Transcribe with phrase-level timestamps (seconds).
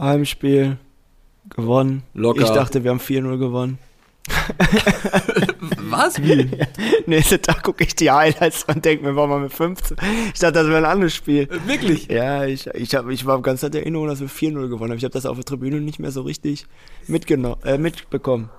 [0.00, 0.78] Heimspiel
[1.50, 2.02] gewonnen.
[2.14, 2.42] Locker.
[2.42, 3.78] Ich dachte, wir haben 4-0 gewonnen.
[5.90, 6.22] Was?
[6.22, 6.48] Wie?
[7.06, 9.96] Nächsten Tag gucke ich die Highlights und denke mir, warum haben wir 15?
[10.32, 11.48] Ich dachte, das wäre ein anderes Spiel.
[11.66, 12.08] Wirklich?
[12.08, 14.98] Ja, ich, ich, hab, ich war ganz in der Erinnerung, dass wir 4-0 gewonnen haben.
[14.98, 16.66] Ich habe das auf der Tribüne nicht mehr so richtig
[17.06, 18.50] mitgenommen, äh, mitbekommen.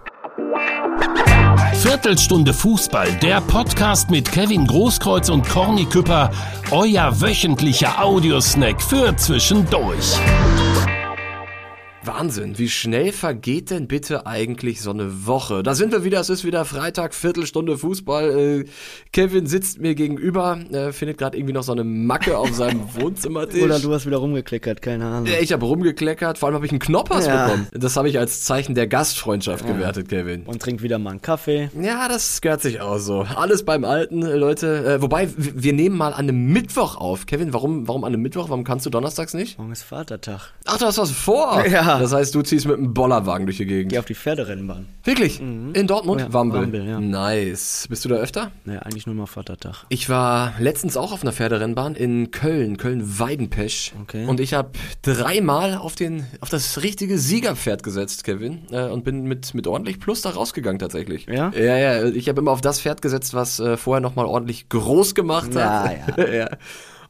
[1.76, 6.32] Viertelstunde Fußball, der Podcast mit Kevin Großkreuz und Corny Küpper,
[6.72, 10.20] euer wöchentlicher Audiosnack für zwischendurch.
[12.04, 15.62] Wahnsinn, wie schnell vergeht denn bitte eigentlich so eine Woche?
[15.62, 18.62] Da sind wir wieder, es ist wieder Freitag, Viertelstunde Fußball.
[18.62, 18.66] Äh,
[19.14, 23.62] Kevin sitzt mir gegenüber, äh, findet gerade irgendwie noch so eine Macke auf seinem Wohnzimmertisch.
[23.62, 25.28] Oder du hast wieder rumgeklickert, keine Ahnung.
[25.28, 27.46] Ja, ich habe rumgekleckert, vor allem habe ich einen Knoppers Ja.
[27.46, 27.68] bekommen.
[27.72, 30.44] Das habe ich als Zeichen der Gastfreundschaft gewertet, Kevin.
[30.48, 31.70] Und trink wieder mal einen Kaffee.
[31.80, 33.28] Ja, das gehört sich auch so.
[33.36, 34.96] Alles beim Alten, Leute.
[34.96, 37.28] Äh, wobei, wir nehmen mal an einem Mittwoch auf.
[37.28, 38.50] Kevin, warum, warum an einem Mittwoch?
[38.50, 39.60] Warum kannst du donnerstags nicht?
[39.60, 40.54] Morgen ist Vatertag.
[40.66, 41.64] Ach, du hast was vor.
[41.68, 41.91] Ja.
[42.00, 43.92] Das heißt, du ziehst mit einem Bollerwagen durch die Gegend.
[43.92, 44.88] Geh auf die Pferderennbahn.
[45.04, 45.40] Wirklich?
[45.40, 46.22] In Dortmund?
[46.22, 46.62] Ja, Wambel.
[46.62, 47.00] Wambel, ja.
[47.00, 47.88] Nice.
[47.90, 48.52] Bist du da öfter?
[48.66, 49.86] Naja, eigentlich nur mal Vatertag.
[49.90, 53.94] Ich war letztens auch auf einer Pferderennbahn in Köln, Köln-Weidenpesch.
[54.02, 54.26] Okay.
[54.26, 58.64] Und ich habe dreimal auf, den, auf das richtige Siegerpferd gesetzt, Kevin.
[58.72, 61.28] Äh, und bin mit, mit ordentlich Plus da rausgegangen tatsächlich.
[61.28, 61.52] Ja?
[61.56, 62.06] Ja, ja.
[62.06, 66.18] Ich habe immer auf das Pferd gesetzt, was äh, vorher nochmal ordentlich groß gemacht hat.
[66.18, 66.50] Ja, ja.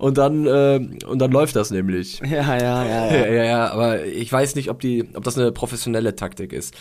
[0.01, 2.19] Und dann, äh, und dann läuft das nämlich.
[2.21, 5.51] Ja, ja, ja, Ja, ja, ja, aber ich weiß nicht, ob die, ob das eine
[5.51, 6.73] professionelle Taktik ist.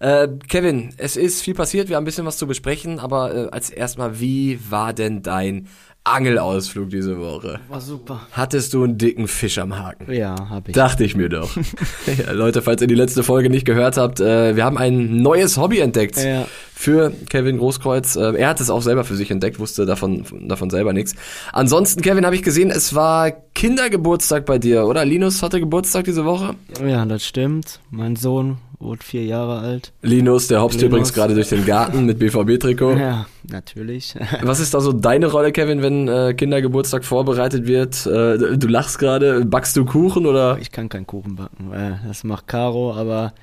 [0.00, 3.48] Äh, Kevin, es ist viel passiert, wir haben ein bisschen was zu besprechen, aber äh,
[3.52, 5.68] als erstmal, wie war denn dein
[6.06, 7.60] Angelausflug diese Woche?
[7.68, 8.20] War super.
[8.32, 10.12] Hattest du einen dicken Fisch am Haken?
[10.12, 10.74] Ja, hab ich.
[10.74, 11.56] Dachte ich mir doch.
[12.26, 15.56] ja, Leute, falls ihr die letzte Folge nicht gehört habt, äh, wir haben ein neues
[15.56, 16.46] Hobby entdeckt Ja.
[16.74, 18.16] für Kevin Großkreuz.
[18.16, 21.14] Äh, er hat es auch selber für sich entdeckt, wusste davon, davon selber nichts.
[21.54, 25.06] Ansonsten, Kevin, habe ich gesehen, es war Kindergeburtstag bei dir, oder?
[25.06, 26.54] Linus hatte Geburtstag diese Woche.
[26.86, 27.80] Ja, das stimmt.
[27.90, 29.92] Mein Sohn wurde vier Jahre alt.
[30.02, 32.96] Linus, der hopst übrigens gerade durch den Garten mit BVB-Trikot.
[32.98, 34.14] Ja, natürlich.
[34.42, 38.06] Was ist da so deine Rolle, Kevin, wenn äh, Kindergeburtstag vorbereitet wird?
[38.06, 40.58] Äh, du lachst gerade, backst du Kuchen oder?
[40.60, 41.72] Ich kann keinen Kuchen backen.
[41.72, 43.34] Äh, das macht Caro, aber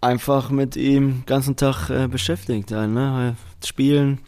[0.00, 3.34] einfach mit ihm den ganzen Tag äh, beschäftigt sein, ne?
[3.36, 4.18] Äh, Spielen,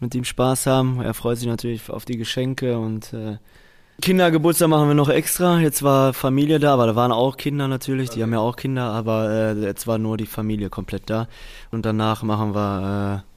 [0.00, 1.00] mit ihm Spaß haben.
[1.00, 3.38] Er freut sich natürlich auf die Geschenke und äh,
[4.00, 5.60] Kindergeburtstag machen wir noch extra.
[5.60, 8.90] Jetzt war Familie da, aber da waren auch Kinder natürlich, die haben ja auch Kinder,
[8.90, 11.28] aber äh, jetzt war nur die Familie komplett da.
[11.70, 13.33] Und danach machen wir äh,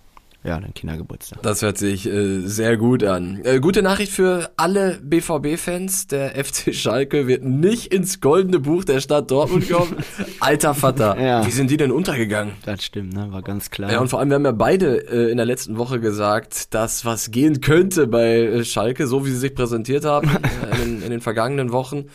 [0.47, 1.41] ja den Kindergeburtstag.
[1.43, 3.41] Das hört sich äh, sehr gut an.
[3.43, 6.07] Äh, gute Nachricht für alle BVB-Fans.
[6.07, 9.95] Der FC Schalke wird nicht ins goldene Buch der Stadt Dortmund kommen.
[10.39, 11.45] Alter Vater, Ja.
[11.45, 12.53] wie sind die denn untergegangen?
[12.65, 13.27] Das stimmt, ne?
[13.31, 13.91] War ganz klar.
[13.91, 17.05] Ja, und vor allem, wir haben ja beide äh, in der letzten Woche gesagt, dass
[17.05, 20.29] was gehen könnte bei äh, Schalke, so wie sie sich präsentiert haben
[20.71, 22.05] äh, in, den, in den vergangenen Wochen.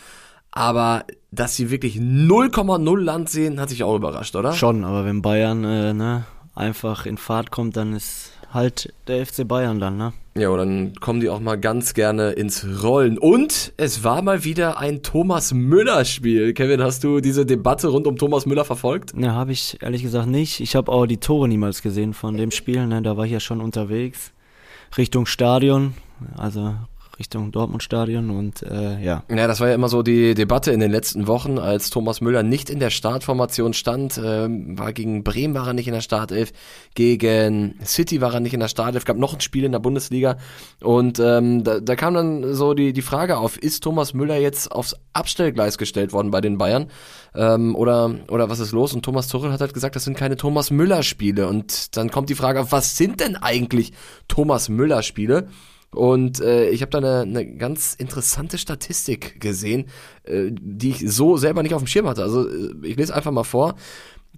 [0.55, 4.53] Aber dass sie wirklich 0,0 Land sehen, hat sich auch überrascht, oder?
[4.53, 9.47] Schon, aber wenn Bayern äh, ne, einfach in Fahrt kommt, dann ist halt der FC
[9.47, 10.13] Bayern dann, ne?
[10.35, 13.19] Ja, und dann kommen die auch mal ganz gerne ins Rollen.
[13.19, 16.53] Und es war mal wieder ein Thomas Müller-Spiel.
[16.53, 19.15] Kevin, hast du diese Debatte rund um Thomas Müller verfolgt?
[19.15, 20.59] Ne, habe ich ehrlich gesagt nicht.
[20.59, 23.01] Ich habe auch die Tore niemals gesehen von dem Spiel, ne?
[23.01, 24.31] Da war ich ja schon unterwegs.
[24.97, 25.93] Richtung Stadion,
[26.35, 26.75] also
[27.23, 29.23] Richtung Dortmund-Stadion und äh, ja.
[29.29, 32.43] Ja, das war ja immer so die Debatte in den letzten Wochen, als Thomas Müller
[32.43, 34.19] nicht in der Startformation stand.
[34.21, 36.51] Ähm, war gegen Bremen war er nicht in der Startelf,
[36.95, 40.37] gegen City war er nicht in der Startelf, gab noch ein Spiel in der Bundesliga.
[40.81, 44.69] Und ähm, da, da kam dann so die, die Frage auf, ist Thomas Müller jetzt
[44.73, 46.87] aufs Abstellgleis gestellt worden bei den Bayern?
[47.33, 48.93] Ähm, oder, oder was ist los?
[48.93, 51.47] Und Thomas Tuchel hat halt gesagt, das sind keine Thomas Müller-Spiele.
[51.47, 53.93] Und dann kommt die Frage auf, was sind denn eigentlich
[54.27, 55.47] Thomas Müller-Spiele?
[55.93, 59.85] Und äh, ich habe da eine, eine ganz interessante Statistik gesehen,
[60.23, 62.23] äh, die ich so selber nicht auf dem Schirm hatte.
[62.23, 63.75] Also äh, ich lese einfach mal vor.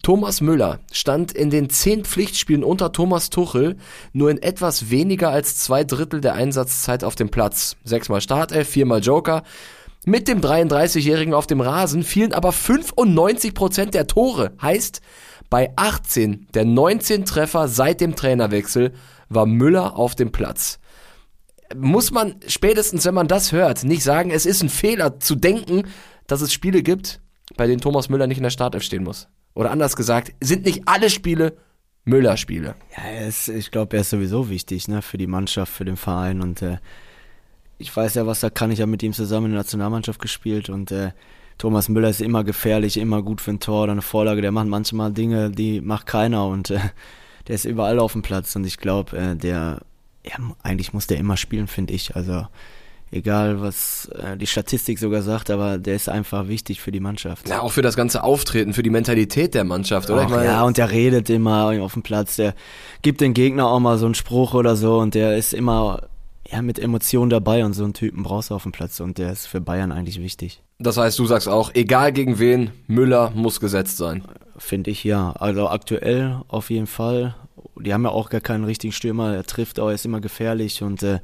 [0.04, 3.78] Thomas Müller stand in den zehn Pflichtspielen unter Thomas Tuchel
[4.14, 7.78] nur in etwas weniger als zwei Drittel der Einsatzzeit auf dem Platz.
[7.84, 9.44] Sechsmal Startelf, viermal Joker.
[10.06, 14.52] Mit dem 33-Jährigen auf dem Rasen fielen aber 95% der Tore.
[14.62, 15.02] Heißt,
[15.50, 18.92] bei 18 der 19 Treffer seit dem Trainerwechsel
[19.30, 20.80] war Müller auf dem Platz
[21.76, 25.84] muss man spätestens, wenn man das hört, nicht sagen, es ist ein Fehler zu denken,
[26.28, 27.22] dass es Spiele gibt,
[27.58, 29.28] bei denen Thomas Müller nicht in der Startelf stehen muss.
[29.54, 31.58] Oder anders gesagt, sind nicht alle Spiele
[32.06, 32.76] Müller-Spiele.
[32.96, 36.42] Ja, ist, ich glaube, er ist sowieso wichtig, ne, für die Mannschaft, für den Verein
[36.42, 36.78] und äh,
[37.78, 38.72] ich weiß ja, was da kann.
[38.72, 41.12] Ich habe mit ihm zusammen in der Nationalmannschaft gespielt und äh,
[41.58, 44.42] Thomas Müller ist immer gefährlich, immer gut für ein Tor oder eine Vorlage.
[44.42, 46.80] Der macht manchmal Dinge, die macht keiner und äh,
[47.48, 49.82] der ist überall auf dem Platz und ich glaube, äh, der,
[50.28, 52.16] ja, eigentlich muss der immer spielen, finde ich.
[52.16, 52.48] Also
[53.12, 57.48] egal was äh, die Statistik sogar sagt, aber der ist einfach wichtig für die Mannschaft.
[57.48, 60.24] Ja, auch für das ganze Auftreten, für die Mentalität der Mannschaft, oder?
[60.26, 62.56] Ach, meine, ja, und der redet immer auf dem Platz, der
[63.02, 66.02] gibt den Gegner auch mal so einen Spruch oder so und der ist immer
[66.50, 69.32] ja, mit Emotionen dabei und so einen Typen brauchst du auf dem Platz und der
[69.32, 70.62] ist für Bayern eigentlich wichtig.
[70.80, 74.24] das heißt, du sagst auch, egal gegen wen, Müller muss gesetzt sein.
[74.58, 75.32] Finde ich ja.
[75.32, 77.36] Also aktuell auf jeden Fall.
[77.80, 79.36] Die haben ja auch gar keinen richtigen Stürmer.
[79.36, 81.20] Er trifft auch, er ist immer gefährlich und äh,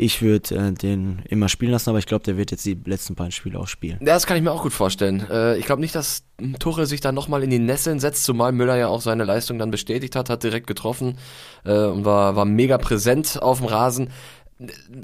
[0.00, 3.16] ich würde äh, den immer spielen lassen, aber ich glaube, der wird jetzt die letzten
[3.16, 3.98] beiden Spiele auch spielen.
[4.00, 5.26] Ja, das kann ich mir auch gut vorstellen.
[5.28, 6.22] Äh, ich glaube nicht, dass
[6.60, 9.72] Tuchel sich da nochmal in die Nesseln setzt, zumal Müller ja auch seine Leistung dann
[9.72, 11.18] bestätigt hat, hat direkt getroffen
[11.64, 14.10] äh, und war, war mega präsent auf dem Rasen.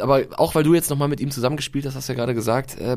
[0.01, 2.77] Aber auch weil du jetzt nochmal mit ihm zusammengespielt hast, hast du ja gerade gesagt,
[2.81, 2.97] äh,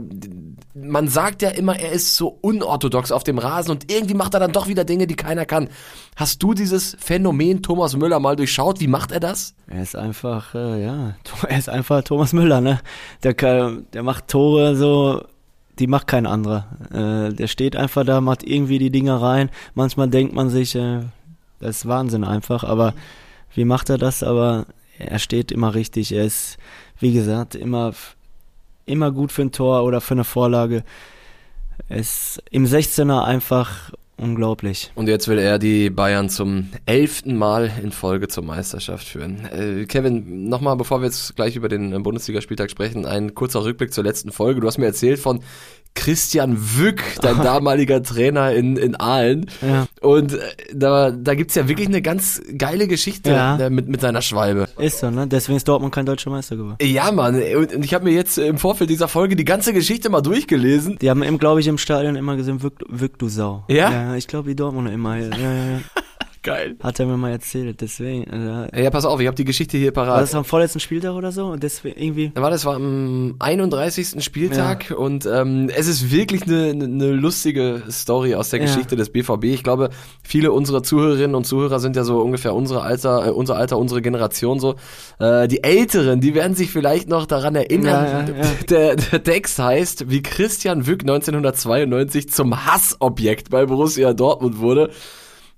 [0.74, 4.40] man sagt ja immer, er ist so unorthodox auf dem Rasen und irgendwie macht er
[4.40, 5.70] dann doch wieder Dinge, die keiner kann.
[6.16, 8.80] Hast du dieses Phänomen Thomas Müller mal durchschaut?
[8.80, 9.54] Wie macht er das?
[9.68, 11.16] Er ist einfach, äh, ja,
[11.48, 12.80] er ist einfach Thomas Müller, ne?
[13.22, 15.24] Der, der macht Tore so,
[15.78, 16.66] die macht kein anderer.
[16.92, 19.52] Äh, der steht einfach da, macht irgendwie die Dinger rein.
[19.76, 21.02] Manchmal denkt man sich, äh,
[21.60, 22.96] das ist Wahnsinn einfach, aber
[23.54, 24.24] wie macht er das?
[24.24, 24.66] Aber
[24.98, 26.12] er steht immer richtig.
[26.12, 26.58] Er ist,
[27.00, 27.94] wie gesagt, immer,
[28.86, 30.84] immer gut für ein Tor oder für eine Vorlage.
[31.90, 34.92] Er ist im 16er einfach unglaublich.
[34.96, 39.46] Und jetzt will er die Bayern zum elften Mal in Folge zur Meisterschaft führen.
[39.46, 44.04] Äh, Kevin, nochmal, bevor wir jetzt gleich über den Bundesligaspieltag sprechen, ein kurzer Rückblick zur
[44.04, 44.60] letzten Folge.
[44.60, 45.42] Du hast mir erzählt von
[45.98, 49.48] Christian Wück, dein damaliger Trainer in, in Aalen.
[49.62, 49.88] Ja.
[50.02, 50.40] Und äh,
[50.74, 53.58] da, da gibt's ja wirklich eine ganz geile Geschichte Ja.
[53.58, 54.68] äh, mit, mit seiner Schwalbe.
[54.78, 55.28] Ist so, ne?
[55.28, 56.78] Deswegen ist Dortmund kein deutscher Meister geworden.
[56.82, 57.36] Ja, Mann.
[57.36, 60.98] Und ich habe mir jetzt im Vorfeld dieser Folge die ganze Geschichte mal durchgelesen.
[61.02, 63.64] Die haben eben, glaube ich, im Stadion immer gesehen, wirk, wirk du Sau.
[63.68, 63.92] Ja?
[63.92, 65.18] Ja, ich glaube, die Dortmunder immer.
[65.18, 65.80] Ja, ja, ja.
[66.44, 66.76] Geil.
[66.82, 68.24] Hat er mir mal erzählt, deswegen.
[68.24, 70.14] Äh, Ja, pass auf, ich habe die Geschichte hier parat.
[70.14, 71.46] war das am vorletzten Spieltag oder so?
[71.48, 72.32] Und deswegen irgendwie.
[72.34, 74.24] Da war das war am 31.
[74.24, 78.66] Spieltag und ähm, es ist wirklich eine, eine lustige Story aus der Ja.
[78.66, 79.46] Geschichte des BVB.
[79.46, 79.90] Ich glaube,
[80.24, 84.02] viele unserer Zuhörerinnen und Zuhörer sind ja so ungefähr unsere Alter, äh, unser Alter, unsere
[84.02, 84.76] Generation so.
[85.20, 88.28] Äh, die Älteren, die werden sich vielleicht noch daran erinnern.
[88.28, 88.48] Ja, ja, ja.
[88.70, 94.90] Der, der Text heißt, wie Christian Wück 1992 zum Hassobjekt bei Borussia Dortmund wurde.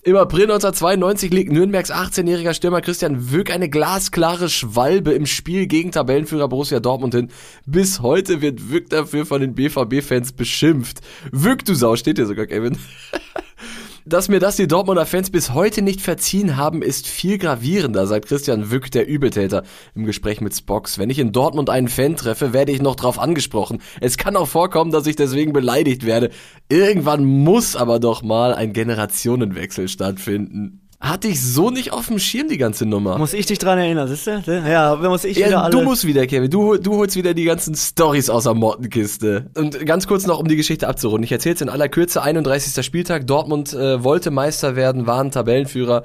[0.01, 5.91] Im April 1992 legt Nürnbergs 18-jähriger Stürmer Christian Wück eine glasklare Schwalbe im Spiel gegen
[5.91, 7.29] Tabellenführer Borussia Dortmund hin.
[7.65, 11.01] Bis heute wird Wück dafür von den BVB-Fans beschimpft.
[11.33, 12.77] Wück, du Sau, steht hier sogar, Kevin.
[14.05, 18.27] Dass mir das die Dortmunder Fans bis heute nicht verziehen haben, ist viel gravierender, sagt
[18.27, 19.63] Christian Wück, der Übeltäter,
[19.93, 20.97] im Gespräch mit Spox.
[20.97, 23.81] Wenn ich in Dortmund einen Fan treffe, werde ich noch drauf angesprochen.
[23.99, 26.29] Es kann auch vorkommen, dass ich deswegen beleidigt werde.
[26.69, 30.88] Irgendwann muss aber doch mal ein Generationenwechsel stattfinden.
[31.01, 33.17] Hatte ich so nicht auf dem Schirm, die ganze Nummer.
[33.17, 34.41] Muss ich dich dran erinnern, siehst du?
[34.47, 35.71] Ja, muss ich wieder Ja, alle.
[35.71, 36.49] du musst wieder, Kevin.
[36.51, 39.45] Du, du holst wieder die ganzen Stories aus der Mottenkiste.
[39.55, 41.23] Und ganz kurz noch, um die Geschichte abzurunden.
[41.23, 42.21] Ich erzähl's in aller Kürze.
[42.21, 42.85] 31.
[42.85, 43.27] Spieltag.
[43.27, 46.03] Dortmund äh, wollte Meister werden, waren Tabellenführer.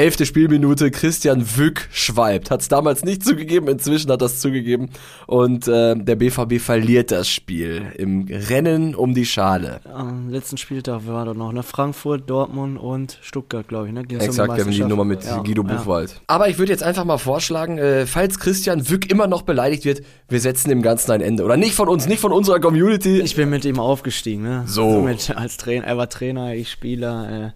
[0.00, 2.50] Elfte Spielminute, Christian Wück schwalbt.
[2.50, 4.88] Hat's damals nicht zugegeben, inzwischen hat das zugegeben.
[5.26, 9.82] Und äh, der BVB verliert das Spiel im Rennen um die Schale.
[9.92, 11.62] Am letzten Spieltag war dort noch, ne?
[11.62, 14.00] Frankfurt, Dortmund und Stuttgart, glaube ich, ne?
[14.00, 14.88] Um Exakt, Kevin, die Meisterschaft.
[14.88, 15.74] Nummer mit Ja, Guido ja.
[15.74, 16.18] Buchwald.
[16.28, 20.00] Aber ich würde jetzt einfach mal vorschlagen, äh, falls Christian Wück immer noch beleidigt wird,
[20.30, 21.44] wir setzen dem Ganzen ein Ende.
[21.44, 23.20] Oder nicht von uns, nicht von unserer Community.
[23.20, 24.62] Ich bin mit ihm aufgestiegen, ne?
[24.66, 25.02] So.
[25.02, 27.50] mit, als Trainer, er war Trainer, ich Spieler, äh,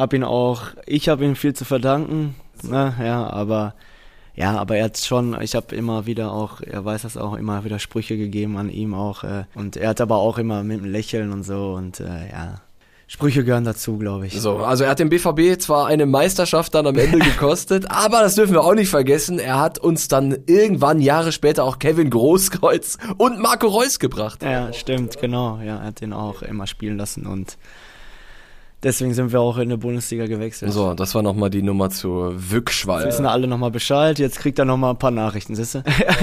[0.00, 2.94] hab ihn auch, ich habe ihm viel zu verdanken, ne?
[2.98, 3.74] Ja, aber
[4.34, 7.64] ja, aber er hat schon, ich habe immer wieder auch, er weiß das auch, immer
[7.64, 10.90] wieder Sprüche gegeben an ihm auch äh, und er hat aber auch immer mit einem
[10.90, 12.62] Lächeln und so und äh, ja,
[13.06, 14.40] Sprüche gehören dazu, glaube ich.
[14.40, 18.36] So, also er hat dem BVB zwar eine Meisterschaft dann am Ende gekostet, aber das
[18.36, 22.98] dürfen wir auch nicht vergessen, er hat uns dann irgendwann Jahre später auch Kevin Großkreuz
[23.18, 24.42] und Marco Reus gebracht.
[24.42, 25.58] Ja, stimmt, genau.
[25.58, 27.58] Ja, er hat den auch immer spielen lassen und
[28.82, 30.72] deswegen sind wir auch in der Bundesliga gewechselt.
[30.72, 33.06] So, das war nochmal die Nummer zur Wückschwall.
[33.06, 35.82] Wissen alle nochmal Bescheid, jetzt kriegt er nochmal ein paar Nachrichten, siehst du?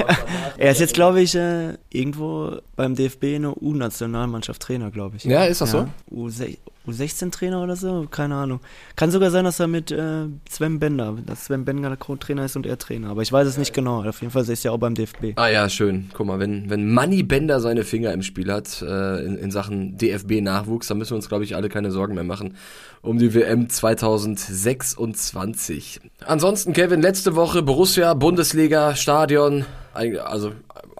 [0.57, 5.23] er ist jetzt, glaube ich, äh, irgendwo beim DFB in der U-Nationalmannschaft Trainer, glaube ich.
[5.23, 5.87] Ja, ist das so?
[6.11, 6.57] U6
[6.87, 8.07] U16-Trainer oder so?
[8.09, 8.59] Keine Ahnung.
[8.95, 12.55] Kann sogar sein, dass er mit äh, Sven Bender, dass Sven Bender der Co-Trainer ist
[12.55, 13.09] und er Trainer.
[13.09, 14.03] Aber ich weiß es nicht genau.
[14.03, 15.33] Auf jeden Fall ist er auch beim DFB.
[15.35, 16.09] Ah ja, schön.
[16.13, 19.97] Guck mal, wenn, wenn Manny Bender seine Finger im Spiel hat äh, in, in Sachen
[19.97, 22.55] DFB-Nachwuchs, dann müssen wir uns, glaube ich, alle keine Sorgen mehr machen
[23.01, 25.99] um die WM 2026.
[26.25, 30.51] Ansonsten, Kevin, letzte Woche Borussia, Bundesliga, Stadion, also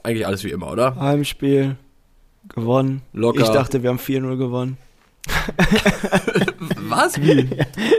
[0.04, 0.96] eigentlich alles wie immer, oder?
[0.96, 1.76] Heimspiel,
[2.50, 3.02] gewonnen.
[3.14, 3.42] Locker.
[3.42, 4.78] Ich dachte, wir haben 4-0 gewonnen.
[6.90, 7.22] Was?
[7.22, 7.48] Wie?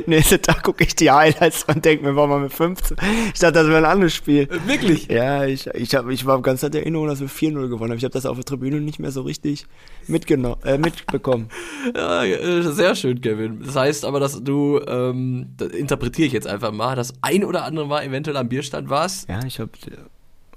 [0.06, 2.96] Nächsten Tag gucke ich die Highlights und denke mir, warum wir mit 15?
[3.32, 4.42] Ich dachte, das wäre ein anderes Spiel.
[4.42, 5.08] Äh, Wirklich?
[5.08, 7.98] Ja, ich, ich, hab, ich war ganz der Erinnerung, dass wir 4-0 gewonnen haben.
[7.98, 9.66] Ich habe das auf der Tribüne nicht mehr so richtig
[10.06, 11.48] mitgenommen, äh, mitbekommen.
[11.94, 13.62] Ja, äh, sehr schön, Kevin.
[13.64, 17.64] Das heißt aber, dass du, ähm, das interpretiere ich jetzt einfach mal, das ein oder
[17.64, 19.70] andere Mal eventuell am Bierstand warst Ja, ich habe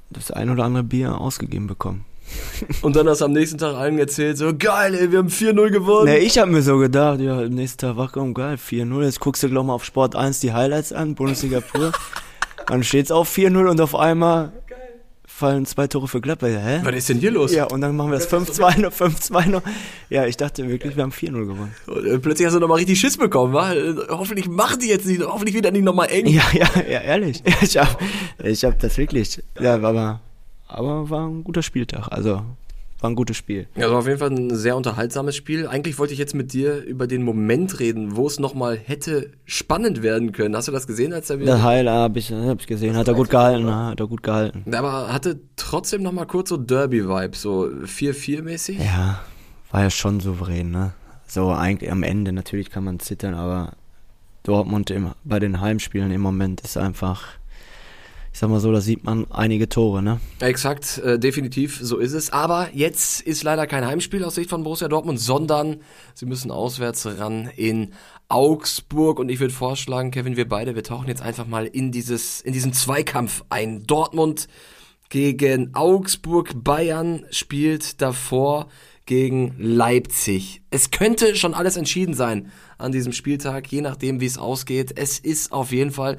[0.10, 2.06] das ein oder andere Bier ausgegeben bekommen.
[2.82, 5.70] Und dann hast du am nächsten Tag allen erzählt, so geil, ey, wir haben 4-0
[5.70, 6.06] gewonnen.
[6.06, 9.04] Ne, ich habe mir so gedacht, ja, am nächsten Tag wach komm, geil, 4-0.
[9.04, 11.92] Jetzt guckst du gleich mal auf Sport 1 die Highlights an, Bundesliga pur.
[12.68, 14.54] Dann steht's auf 4-0 und auf einmal
[15.42, 16.50] fallen zwei Tore für Gladbach.
[16.50, 16.82] Hä?
[16.84, 17.52] Was ist denn hier los?
[17.52, 19.64] Ja, und dann machen wir das 5-2 noch, 5-2 noch.
[20.10, 21.74] Ja, ich dachte wirklich, wir haben 4-0 gewonnen.
[21.88, 23.74] Und, äh, plötzlich hast du nochmal richtig Schiss bekommen, wa?
[23.74, 26.28] Äh, Hoffentlich machen die jetzt nicht, hoffentlich wird er nicht nochmal eng.
[26.28, 27.42] Ja, ja, ja, ehrlich.
[27.62, 28.00] Ich hab,
[28.44, 30.22] ich hab das wirklich, ja, aber,
[30.72, 32.08] aber war ein guter Spieltag.
[32.10, 32.42] Also,
[33.02, 33.68] war ein gutes Spiel.
[33.76, 35.68] Ja, war auf jeden Fall ein sehr unterhaltsames Spiel.
[35.68, 40.04] Eigentlich wollte ich jetzt mit dir über den Moment reden, wo es nochmal hätte spannend
[40.04, 40.56] werden können.
[40.56, 41.54] Hast du das gesehen, als er wieder...
[41.54, 44.72] Der Heil habe ich, hab ich gesehen, hat er gut gehalten, hat er gut gehalten.
[44.74, 48.78] Aber hatte trotzdem nochmal kurz so Derby-Vibe, so 4-4-mäßig.
[48.78, 49.22] Ja,
[49.72, 50.94] war ja schon souverän, ne?
[51.26, 53.74] So eigentlich am Ende, natürlich kann man zittern, aber
[54.44, 57.24] Dortmund im, bei den Heimspielen im Moment ist einfach,
[58.34, 60.22] ich sag mal so, da sieht man einige Tore, ne?
[60.40, 62.32] Exakt, äh, definitiv, so ist es.
[62.32, 65.82] Aber jetzt ist leider kein Heimspiel aus Sicht von Borussia Dortmund, sondern
[66.14, 67.92] sie müssen auswärts ran in
[68.30, 69.20] Augsburg.
[69.20, 72.54] Und ich würde vorschlagen, Kevin, wir beide, wir tauchen jetzt einfach mal in dieses, in
[72.54, 73.84] diesen Zweikampf ein.
[73.84, 74.48] Dortmund
[75.10, 78.68] gegen Augsburg, Bayern spielt davor
[79.06, 80.62] gegen Leipzig.
[80.70, 84.94] Es könnte schon alles entschieden sein an diesem Spieltag, je nachdem, wie es ausgeht.
[84.96, 86.18] Es ist auf jeden Fall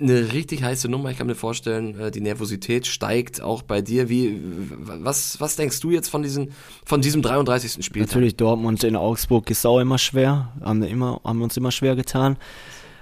[0.00, 1.10] eine richtig heiße Nummer.
[1.10, 4.08] Ich kann mir vorstellen, äh, die Nervosität steigt auch bei dir.
[4.08, 4.40] Wie,
[4.78, 6.52] was, was denkst du jetzt von, diesen,
[6.84, 7.84] von diesem 33.
[7.84, 8.10] Spieltag?
[8.10, 11.96] Natürlich Dortmund in Augsburg ist auch immer schwer, haben, wir immer, haben uns immer schwer
[11.96, 12.36] getan.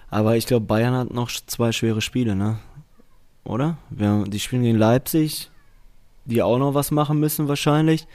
[0.09, 2.59] Aber ich glaube, Bayern hat noch zwei schwere Spiele, ne?
[3.45, 3.77] Oder?
[3.91, 5.51] Wir, die spielen gegen Leipzig,
[6.25, 8.07] die auch noch was machen müssen wahrscheinlich.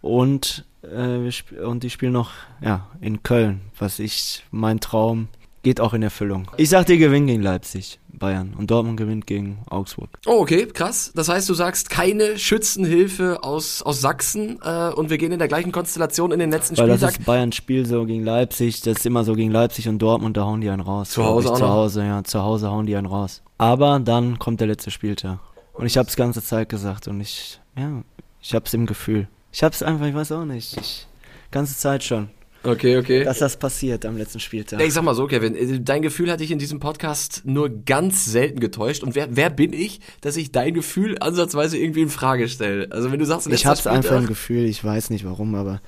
[0.00, 1.30] Und, äh,
[1.62, 2.32] und die spielen noch
[2.62, 5.28] ja, in Köln, was ich, mein Traum,
[5.66, 6.48] geht auch in Erfüllung.
[6.58, 8.54] Ich sag, die gewinnen gegen Leipzig, Bayern.
[8.56, 10.10] Und Dortmund gewinnt gegen Augsburg.
[10.24, 11.10] Oh, okay, krass.
[11.16, 15.48] Das heißt, du sagst keine Schützenhilfe aus, aus Sachsen äh, und wir gehen in der
[15.48, 17.18] gleichen Konstellation in den letzten Weil das Spieltag.
[17.18, 20.44] ist Bayern Spiel so gegen Leipzig, das ist immer so gegen Leipzig und Dortmund, da
[20.44, 21.10] hauen die einen raus.
[21.10, 21.68] Zu Hause auch Zu?
[21.68, 23.42] Hause, ja, zu Hause hauen die einen raus.
[23.58, 25.40] Aber dann kommt der letzte Spieltag.
[25.72, 28.04] Und ich hab's ganze Zeit gesagt und ich, ja,
[28.40, 29.26] ich hab's im Gefühl.
[29.50, 31.08] Ich hab's einfach, ich weiß auch nicht, ich,
[31.50, 32.28] ganze Zeit schon,
[32.66, 33.24] Okay, okay.
[33.24, 34.80] dass das passiert am letzten Spieltag.
[34.80, 38.24] Ich sag mal so, Kevin, äh, dein Gefühl hatte ich in diesem Podcast nur ganz
[38.24, 39.02] selten getäuscht.
[39.02, 42.88] Und wer, wer bin ich, dass ich dein Gefühl ansatzweise irgendwie in Frage stelle?
[42.90, 45.80] Also wenn du sagst, ich hab's einfach im Spieltag- Gefühl, ich weiß nicht warum, aber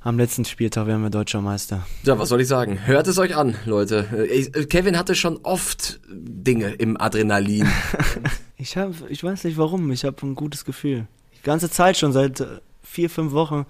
[0.00, 1.86] am letzten Spieltag werden wir deutscher Meister.
[2.04, 2.86] Ja, was soll ich sagen?
[2.86, 4.06] Hört es euch an, Leute.
[4.12, 7.66] Äh, ich- äh, Kevin hatte schon oft Dinge im Adrenalin.
[8.60, 11.06] Ich hab, ich weiß nicht warum, ich habe ein gutes Gefühl.
[11.38, 12.44] Die ganze Zeit schon, seit
[12.82, 13.66] vier, fünf Wochen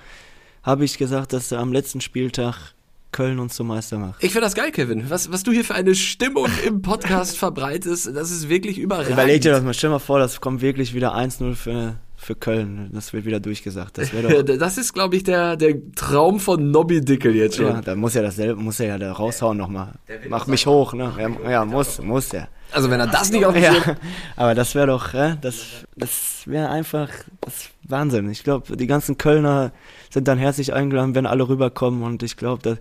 [0.63, 2.75] habe ich gesagt, dass am letzten Spieltag
[3.11, 4.23] Köln uns zum Meister macht.
[4.23, 5.09] Ich finde das geil, Kevin.
[5.09, 9.13] Was, was du hier für eine Stimmung im Podcast verbreitest, das ist wirklich überragend.
[9.13, 12.91] Überleg dir das mal, stell mal vor, das kommt wirklich wieder 1-0 für, für Köln.
[12.93, 13.97] Das wird wieder durchgesagt.
[13.97, 14.57] Das wäre doch.
[14.59, 17.67] Das ist, glaube ich, der, der Traum von Nobby Dickel jetzt schon.
[17.67, 19.95] ja, da muss er dasselbe, muss er ja da raushauen nochmal.
[20.29, 21.13] Mach mich hoch, ne?
[21.19, 22.49] Ja, ja, muss, muss er.
[22.73, 23.73] Also wenn er das nicht auf Ja,
[24.37, 27.09] aber das wäre doch, äh, das, das wäre einfach,
[27.41, 28.31] das Wahnsinn.
[28.31, 29.73] Ich glaube, die ganzen Kölner
[30.11, 32.79] sind dann herzlich eingeladen, wenn alle rüberkommen und ich glaube, dass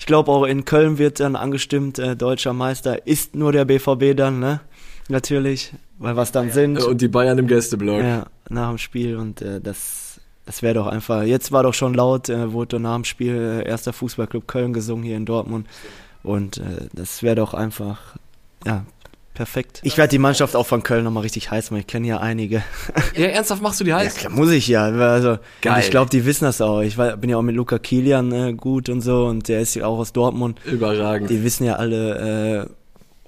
[0.00, 4.16] ich glaube auch in Köln wird dann angestimmt, äh, deutscher Meister ist nur der BVB
[4.16, 4.60] dann, ne?
[5.08, 5.72] Natürlich,
[6.02, 6.82] weil was dann sind.
[6.82, 8.02] Und die Bayern im Gästeblock.
[8.02, 11.22] Ja, nach dem Spiel und äh, das, das wäre doch einfach.
[11.22, 15.04] Jetzt war doch schon laut, äh, wurde nach dem Spiel äh, erster Fußballclub Köln gesungen
[15.04, 15.66] hier in Dortmund
[16.22, 17.98] und äh, das wäre doch einfach,
[18.66, 18.84] ja,
[19.34, 19.80] perfekt.
[19.82, 21.80] Ich werde die Mannschaft auch von Köln nochmal richtig heiß machen.
[21.80, 22.62] Ich kenne ja einige.
[23.16, 24.14] Ja, ernsthaft machst du die Ja, heiß?
[24.14, 24.84] klar, muss ich ja.
[24.84, 25.80] Also, Geil.
[25.80, 26.80] Ich glaube, die wissen das auch.
[26.80, 29.74] Ich war, bin ja auch mit Luca Kilian äh, gut und so und der ist
[29.74, 30.58] ja auch aus Dortmund.
[30.64, 31.30] Überragend.
[31.30, 32.66] Die wissen ja alle äh,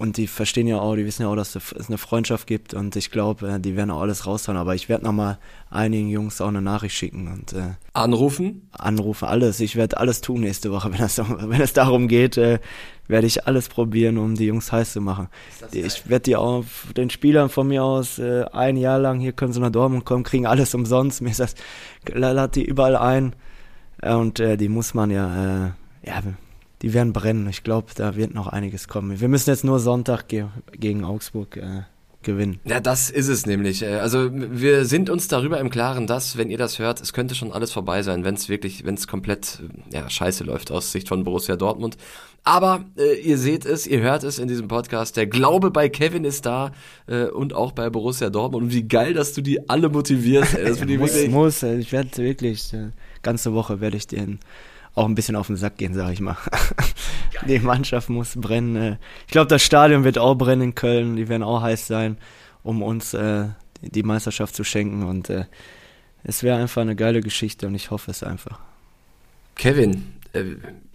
[0.04, 2.94] und die verstehen ja auch, die wissen ja auch, dass es eine Freundschaft gibt und
[2.94, 4.58] ich glaube, äh, die werden auch alles raushauen.
[4.58, 5.38] Aber ich werde nochmal
[5.70, 8.68] einigen Jungs auch eine Nachricht schicken und äh, Anrufen?
[8.70, 9.60] anrufen, alles.
[9.60, 12.58] Ich werde alles tun nächste Woche, wenn es wenn darum geht, äh,
[13.08, 15.28] werde ich alles probieren, um die Jungs heiß zu machen.
[15.72, 19.54] Ich werde die auch den Spielern von mir aus äh, ein Jahr lang hier können
[19.54, 21.22] sie nach Dortmund kommen, kriegen alles umsonst.
[21.22, 21.54] Mir ist das
[22.12, 23.34] lad die überall ein
[24.02, 25.70] und äh, die muss man ja, äh,
[26.06, 26.22] ja,
[26.84, 27.48] die werden brennen.
[27.48, 29.18] Ich glaube, da wird noch einiges kommen.
[29.18, 31.84] Wir müssen jetzt nur Sonntag ge gegen Augsburg äh,
[32.22, 32.60] gewinnen.
[32.66, 33.80] Ja, das ist es nämlich.
[33.80, 37.34] Äh, also wir sind uns darüber im Klaren, dass, wenn ihr das hört, es könnte
[37.34, 39.62] schon alles vorbei sein, wenn es wirklich, wenn es komplett
[39.94, 41.96] ja, scheiße läuft aus Sicht von Borussia Dortmund.
[42.42, 45.16] Aber äh, ihr seht es, ihr hört es in diesem Podcast.
[45.16, 46.70] Der Glaube bei Kevin ist da
[47.06, 48.64] äh, und auch bei Borussia Dortmund.
[48.64, 50.54] Und wie geil, dass du die alle motivierst.
[50.54, 50.66] Ey.
[50.66, 52.90] Das ich muss, wirklich muss, ich werde wirklich, äh,
[53.22, 54.38] ganze Woche werde ich den
[54.94, 56.36] auch ein bisschen auf den Sack gehen, sag ich mal.
[57.48, 58.76] Die Mannschaft muss brennen.
[58.76, 58.96] Äh.
[59.26, 61.16] Ich glaube, das Stadion wird auch brennen in Köln.
[61.16, 62.16] Die werden auch heiß sein,
[62.62, 63.48] um uns äh,
[63.82, 65.02] die Meisterschaft zu schenken.
[65.02, 65.44] Und äh,
[66.22, 68.60] es wäre einfach eine geile Geschichte und ich hoffe es einfach.
[69.56, 70.44] Kevin, äh,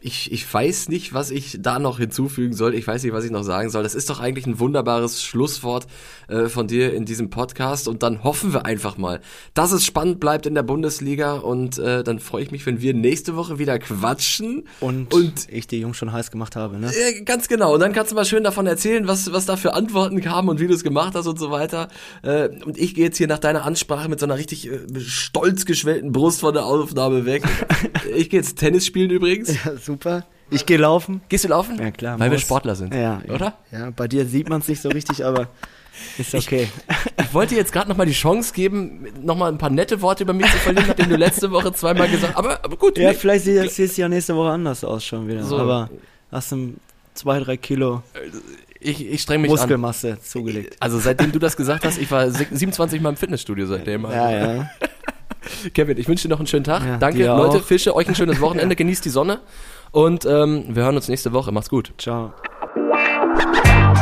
[0.01, 2.73] ich, ich weiß nicht, was ich da noch hinzufügen soll.
[2.73, 3.83] Ich weiß nicht, was ich noch sagen soll.
[3.83, 5.87] Das ist doch eigentlich ein wunderbares Schlusswort
[6.27, 7.87] äh, von dir in diesem Podcast.
[7.87, 9.19] Und dann hoffen wir einfach mal,
[9.53, 11.33] dass es spannend bleibt in der Bundesliga.
[11.33, 14.63] Und äh, dann freue ich mich, wenn wir nächste Woche wieder quatschen.
[14.79, 16.91] Und, und ich die Jungs schon heiß gemacht habe, ne?
[16.93, 17.73] Äh, ganz genau.
[17.73, 20.59] Und dann kannst du mal schön davon erzählen, was, was da für Antworten kamen und
[20.59, 21.89] wie du es gemacht hast und so weiter.
[22.21, 25.65] Äh, und ich gehe jetzt hier nach deiner Ansprache mit so einer richtig äh, stolz
[25.65, 27.43] geschwellten Brust von der Aufnahme weg.
[28.15, 29.53] ich gehe jetzt Tennis spielen übrigens.
[29.63, 30.23] Ja, super.
[30.51, 31.21] Ich gehe laufen.
[31.29, 31.79] Gehst du laufen?
[31.79, 32.19] Ja, klar.
[32.19, 32.37] Weil muss.
[32.37, 32.93] wir Sportler sind.
[32.93, 33.57] Ja, oder?
[33.71, 35.47] Ja, bei dir sieht man es nicht so richtig, aber
[36.17, 36.69] ist okay.
[36.87, 40.33] Ich, ich wollte jetzt gerade nochmal die Chance geben, nochmal ein paar nette Worte über
[40.33, 42.37] mich zu verlieren, nachdem du letzte Woche zweimal gesagt hast.
[42.37, 42.97] Aber, aber gut.
[42.97, 43.15] Ja, nee.
[43.15, 45.43] vielleicht sieht es ja nächste Woche anders aus schon wieder.
[45.43, 45.57] So.
[45.57, 45.89] Aber
[46.31, 46.75] hast du
[47.15, 48.03] zwei, drei Kilo.
[48.79, 50.21] Ich, ich streng mich Muskelmasse an.
[50.21, 50.77] zugelegt.
[50.79, 54.03] Also seitdem du das gesagt hast, ich war 27 Mal im Fitnessstudio seitdem.
[54.03, 54.69] Ja, ja.
[55.73, 56.85] Kevin, ich wünsche dir noch einen schönen Tag.
[56.85, 57.59] Ja, Danke, Leute.
[57.61, 59.41] Fische, euch ein schönes Wochenende, genießt die Sonne
[59.91, 61.51] und ähm, wir hören uns nächste Woche.
[61.51, 61.93] Macht's gut.
[61.97, 62.33] Ciao.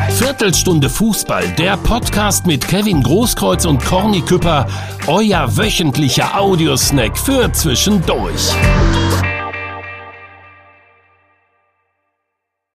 [0.10, 4.67] Viertelstunde Fußball, der Podcast mit Kevin Großkreuz und Corny Küpper,
[5.08, 8.53] euer wöchentlicher Audiosnack für zwischendurch.